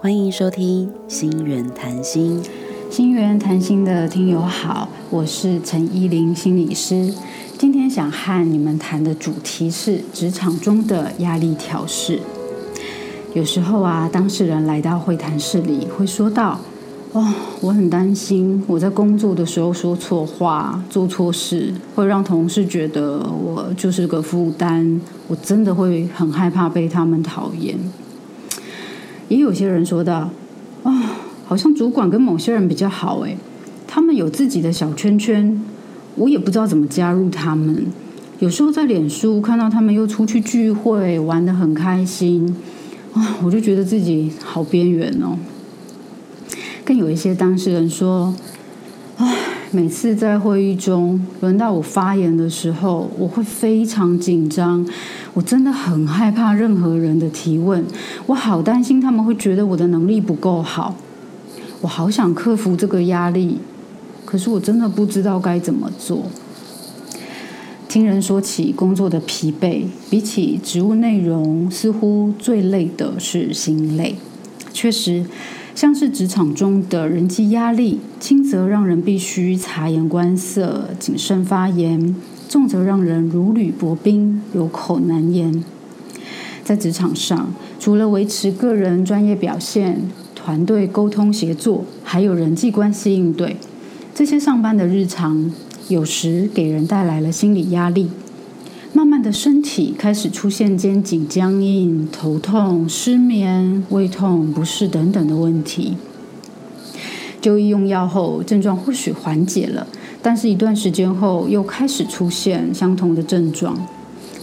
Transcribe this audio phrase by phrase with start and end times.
[0.00, 2.42] 欢迎收听心源谈心。
[2.90, 7.14] 心源谈心的听友好，我是陈依林心理师。
[7.56, 12.18] 今天想和你们谈的主题是职场中的压力调试。
[13.34, 16.58] 有时候啊，当事人来到会谈室里，会说到
[17.12, 25.00] ：“哦，我很担心，我在工作的时候说错话、做错事，会让同事觉得我就是个负担。
[25.28, 27.78] 我真的会很害怕被他们讨厌。”
[29.30, 30.28] 也有些人说到
[30.82, 30.92] ：“啊，
[31.46, 33.36] 好像主管跟某些人比较好，诶，
[33.86, 35.62] 他们有自己的小圈圈，
[36.16, 37.86] 我也不知道怎么加入他们。
[38.40, 42.56] 有时候在脸书看到他们又出去聚会，玩得很开心，
[43.12, 45.38] 啊，我就觉得自己好边缘哦。”
[46.84, 48.34] 更有一些当事人说
[49.18, 49.36] ：“唉，
[49.70, 54.84] 每次在会议中轮到我发言的时候，我会非常紧张。”
[55.34, 57.84] 我真的很害怕任何人的提问，
[58.26, 60.96] 我好担心他们会觉得我的能力不够好。
[61.82, 63.58] 我好想克服这个压力，
[64.24, 66.24] 可是我真的不知道该怎么做。
[67.88, 74.16] 听人说起工作的疲惫，比起职务内容，似乎最累的是心累。
[74.72, 75.24] 确实，
[75.74, 82.14] 像是职场中的人际压力，轻则让人必须察言观色、谨慎发言。
[82.50, 85.62] 重则让人如履薄冰，有口难言。
[86.64, 93.56] 在职场上，除了维持个人专业表现、团队沟通协作，还有人际关系应对，
[94.12, 95.52] 这些上班的日常，
[95.86, 98.10] 有时给人带来了心理压力。
[98.92, 105.96] 慢慢的，身体开始出现肩颈僵硬、头痛、失眠、胃痛、不适等等的问题。
[107.40, 109.86] 就医用药后，症状或许缓解了。
[110.22, 113.86] 但是，一段时间后又开始出现相同的症状，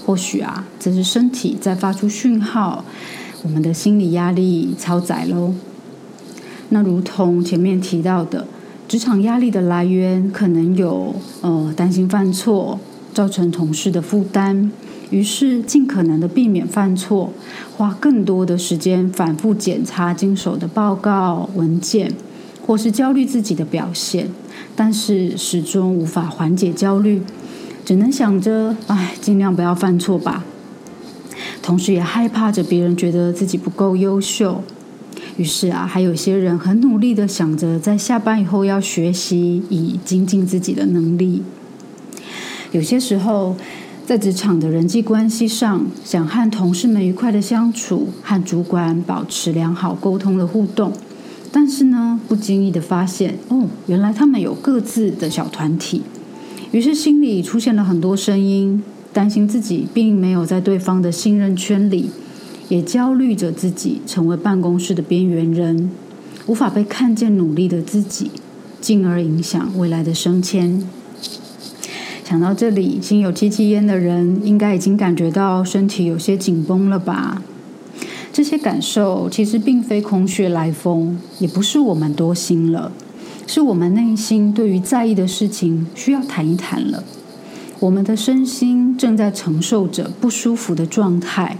[0.05, 2.83] 或许啊，这是身体在发出讯号，
[3.43, 5.53] 我们的心理压力超载喽。
[6.69, 8.47] 那如同前面提到的，
[8.87, 12.79] 职场压力的来源可能有呃担心犯错，
[13.13, 14.71] 造成同事的负担，
[15.11, 17.31] 于是尽可能的避免犯错，
[17.77, 22.11] 花更多的时间反复检查经手的报告文件，
[22.67, 24.29] 或是焦虑自己的表现。
[24.75, 27.23] 但是始终无法缓解焦虑，
[27.83, 30.43] 只能想着哎，尽量不要犯错吧。
[31.63, 34.61] 同时也害怕着别人觉得自己不够优秀。
[35.37, 41.43] 于是啊，还有些人很努力的想着在下班以后要学习，以精进自己的能力。
[42.71, 43.55] 有些时候，
[44.05, 50.93] 在职场的人际关系上，想和同事们愉快的相处，和主管保持良好沟通的互动。
[51.59, 56.03] 但是呢，不经意的发现，哦，原来他们有各自的小团体，
[56.69, 62.11] 于是心里出现了很多声音，担心自己并没有在对方的信任圈里，
[62.69, 65.89] 也焦虑着自己成为办公室的边缘人，
[66.45, 68.29] 无法被看见努力的自己，
[68.79, 70.87] 进而影响未来的升迁。
[72.23, 77.41] 想到这里，心有戚戚焉的人，应该已经感觉到身体有些紧绷了吧？
[78.37, 82.91] 这些感受其实并非空穴来风，也不是我们多心了，
[83.47, 87.03] 是我们内心对于在意的事情需要谈一谈了。
[87.79, 91.57] 我们的身心正在承受着不舒服的状态，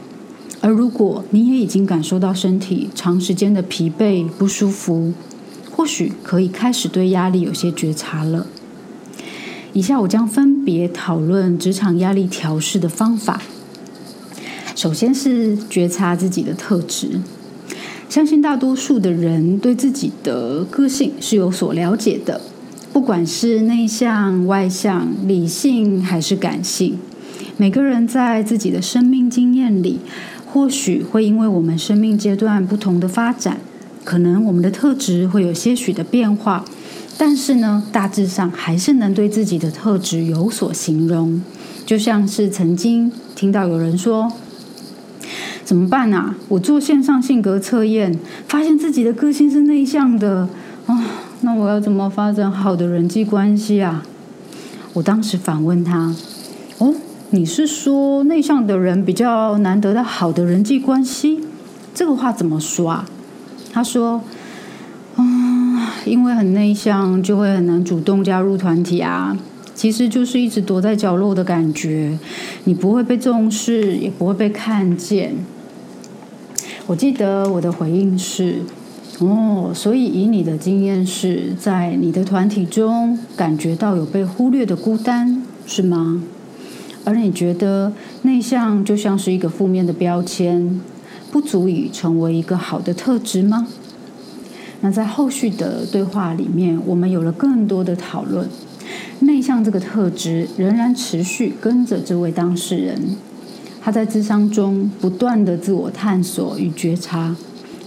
[0.62, 5.14] 而如果你也已经感受到身体长时间的疲惫不舒服，
[5.72, 8.46] 或许可以开始对压力有些觉察了。
[9.74, 13.42] 以下我将分别讨论职场压力调试的方法。
[14.78, 17.20] 首先是觉察自己的特质，
[18.08, 22.40] 相信大多数的人对自己的个性是有所了解的，
[22.94, 27.00] 不管是内向、外向、理性还是感性，
[27.58, 29.98] 每个人在自己的生命经验里，
[30.46, 33.58] 或许会因为我们生命阶段不同的发展，
[34.04, 36.64] 可能我们的特质会有些许的变化，
[37.18, 41.42] 但是呢，大致上还是能对自己的特质有所形容，
[41.84, 44.32] 就像是曾经听到有人说。
[45.68, 46.34] 怎么办啊？
[46.48, 48.18] 我做线上性格测验，
[48.48, 50.48] 发现自己的个性是内向的
[50.86, 51.04] 啊。
[51.42, 54.06] 那我要怎么发展好的人际关系啊？
[54.94, 56.16] 我当时反问他
[56.80, 56.96] ：“哦，
[57.32, 61.42] 你是说内向的人比较难得到好的人际关系？
[61.94, 63.06] 这个话怎么说啊？”
[63.74, 64.22] 他说
[65.20, 69.38] ：“嗯，因为很内向，就会很难主动加入团体啊。
[69.76, 72.18] 其实就是一直躲在角落的感觉，
[72.64, 75.36] 你不会被重视，也不会被看见。”
[76.88, 78.62] 我记得我的回应是：
[79.20, 86.24] 哦，所以以你的经验是在你的团体中感觉到有被忽略的孤单，是吗？
[87.04, 87.92] 而你觉得
[88.22, 90.80] 内向就像是一个负面的标签，
[91.30, 93.68] 不足以成为一个好的特质吗？
[94.80, 98.48] 那在后续的对话里面，我们有了更多的讨论。
[99.20, 103.18] 内向这个特质仍然持续跟着这位当事人，
[103.88, 107.34] 他在智商中不断的自我探索与觉察。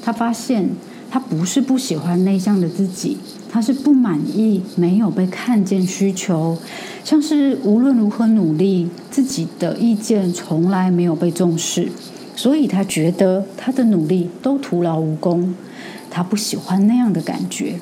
[0.00, 0.70] 他发现
[1.10, 3.18] 他不是不喜欢内向的自己，
[3.50, 6.56] 他是不满意没有被看见需求，
[7.04, 11.90] 像是无论如何努力，自己的意见从来没有被重视，
[12.34, 15.54] 所以他觉得他的努力都徒劳无功。
[16.08, 17.74] 他不喜欢那样的感觉。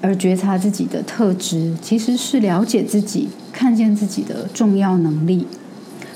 [0.00, 5.46] 而觉察自己的特质，其实是了解自己、看见自己的重要能力。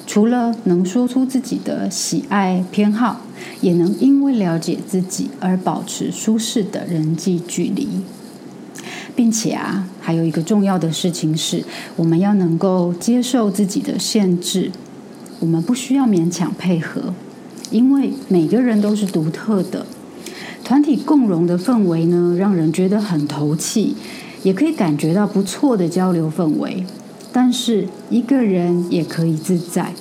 [0.08, 3.20] 除了能说出自己的喜爱偏好，
[3.60, 7.86] 也能因为了解自己而保持舒适的人际距离。
[9.14, 11.62] 并且啊，还有一个重要的事情是，
[11.96, 14.70] 我们要能够接受自己的限制。
[15.40, 17.12] 我们不需要勉强配合，
[17.70, 19.84] 因为每个人都是独特的。
[20.64, 23.94] 团体共融的氛围呢，让人觉得很投气，
[24.42, 26.86] 也可以感觉到不错的交流氛围。
[27.40, 29.94] 但是一个人也可以自在，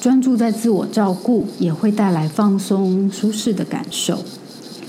[0.00, 4.24] 专注在自我照顾，也会带来放松、舒适的感受。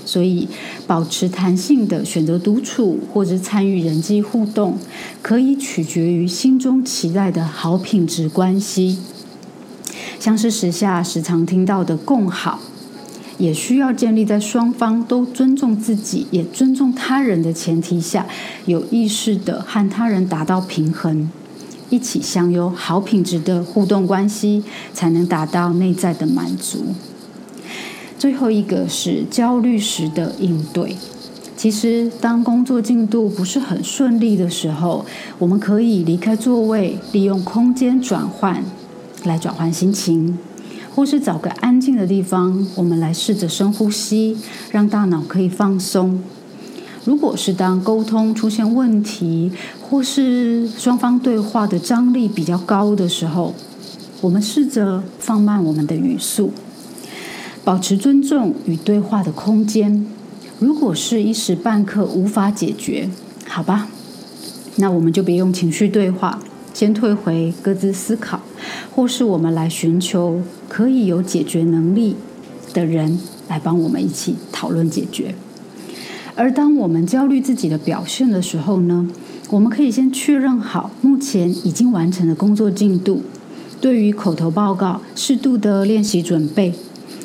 [0.04, 0.48] 所以，
[0.84, 4.76] 保持弹性的选择独处或者参与人际互动，
[5.22, 8.98] 可以取决于心中期待的好品质关系，
[10.18, 12.58] 像是时下时常听到的共好。
[13.38, 18.26] 也需要建立在双方都尊重自己，也尊重他人的前提下，
[18.66, 21.30] 有意识的和他人达到平衡，
[21.92, 26.86] 一起享有好品质的互动关系，才能达到内在的满足。
[28.18, 30.96] 最后一个是焦虑时的应对。
[31.54, 35.04] 其实，当工作进度不是很顺利的时候，
[35.38, 38.64] 我们可以离开座位，利用空间转换
[39.24, 40.38] 来转换心情。
[40.94, 44.38] 或是找个安静的地方，我们来试着深呼吸，
[44.70, 46.22] 让大脑可以放松。
[47.04, 49.50] 如果是当沟通出现问题，
[49.80, 53.54] 或是双方对话的张力比较高的时候，
[54.20, 56.52] 我们试着放慢我们的语速，
[57.64, 60.06] 保持尊重与对话的空间。
[60.60, 63.10] 如果是一时半刻无法解决，
[63.48, 63.88] 好吧，
[64.76, 66.38] 那我们就别用情绪对话。
[66.72, 68.40] 先退回，各自思考，
[68.94, 72.16] 或是我们来寻求可以有解决能力
[72.72, 75.34] 的人来帮我们一起讨论解决。
[76.34, 79.08] 而当我们焦虑自己的表现的时候呢，
[79.50, 83.22] 我们可以先确认好目前已经完成的工作进度，
[83.80, 86.72] 对于口头报告适度的练习准备。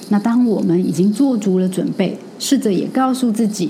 [0.10, 3.70] 那当我们已经做足了准备，试着也告诉自己，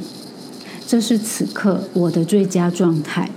[0.88, 3.30] 这是此刻我的最佳状态。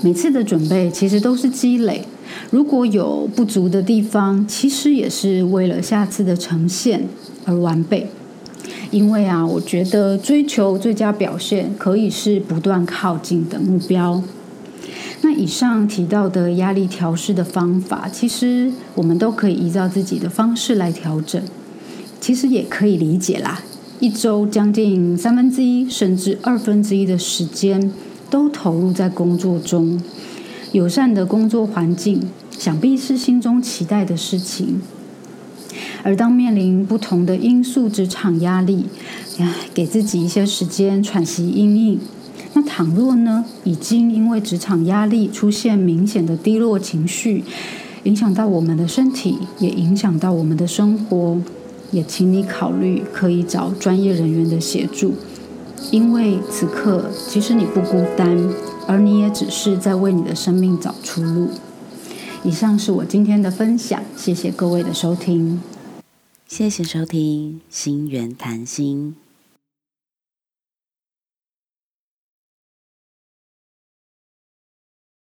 [0.00, 2.04] 每次的准备其实都是积累，
[2.50, 7.08] 如果有不足的地方，其实也是为了下次的呈现
[7.44, 8.08] 而完备。
[8.90, 14.22] 因为啊，我觉得追求最佳表现可以是不断靠近的目标。
[15.22, 21.42] 那以上提到的压力调试的方法，其实我们都可以依照自己的方式来调整。
[22.20, 23.62] 其实也可以理解啦，
[24.00, 27.90] 一周将近三分之一甚至二分之一的时间。
[28.30, 29.98] 都投入在工作中，
[30.72, 34.82] 友善的工作环境，想必是心中期待的事情。
[36.02, 38.86] 而当面临不同的因素，职场压力，
[39.38, 41.98] 呀，给自己一些时间喘息、应应。
[42.54, 47.44] 那倘若呢，已经因为职场压力出现明显的低落情绪，
[48.04, 51.38] 影响到我们的身体，也影响到我们的生活，
[51.90, 55.14] 也请你考虑可以找专业人员的协助。
[55.92, 58.36] 因为此刻其实你不孤单，
[58.86, 61.50] 而你也只是在为你的生命找出路。
[62.42, 65.60] 以上是我今天的分享，谢谢各位的收听。
[66.48, 69.14] 谢谢收听《心源谈心》。